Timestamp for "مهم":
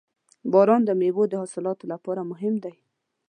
2.31-2.55